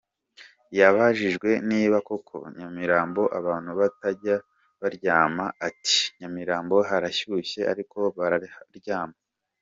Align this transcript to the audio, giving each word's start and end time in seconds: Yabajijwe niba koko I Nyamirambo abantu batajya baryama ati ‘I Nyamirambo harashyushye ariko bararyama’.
Yabajijwe 0.79 1.49
niba 1.69 1.97
koko 2.07 2.35
I 2.49 2.51
Nyamirambo 2.57 3.21
abantu 3.39 3.71
batajya 3.79 4.35
baryama 4.81 5.45
ati 5.67 5.97
‘I 6.07 6.07
Nyamirambo 6.19 6.75
harashyushye 6.89 7.61
ariko 7.71 7.97
bararyama’. 8.17 9.17